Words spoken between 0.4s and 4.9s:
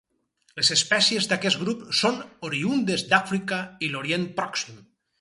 Les espècies d'aquest grup són oriündes d'Àfrica i l'Orient Pròxim.